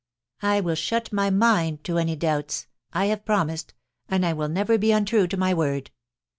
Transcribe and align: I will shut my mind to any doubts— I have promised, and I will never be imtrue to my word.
I 0.41 0.61
will 0.61 0.73
shut 0.73 1.13
my 1.13 1.29
mind 1.29 1.83
to 1.83 1.99
any 1.99 2.15
doubts— 2.15 2.65
I 2.91 3.05
have 3.05 3.23
promised, 3.23 3.75
and 4.09 4.25
I 4.25 4.33
will 4.33 4.49
never 4.49 4.79
be 4.79 4.87
imtrue 4.91 5.29
to 5.29 5.37
my 5.37 5.53
word. 5.53 5.91